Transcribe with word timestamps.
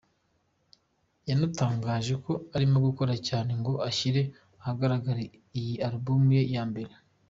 Yanatangaje 1.29 2.13
ko 2.25 2.33
arimo 2.55 2.77
gukora 2.87 3.13
cyane 3.27 3.51
ngo 3.59 3.73
ashyire 3.89 4.21
ahagaragara 4.61 5.21
iyi 5.59 5.73
Album 5.87 6.23
ye 6.35 6.43
ya 6.55 6.63
mbere. 6.69 6.93